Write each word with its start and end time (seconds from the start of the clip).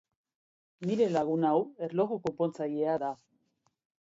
Nire 0.87 1.09
lagun 1.17 1.45
hau 1.51 1.59
erloju 1.89 2.19
konpontzailea 2.25 2.97
da. 3.05 3.13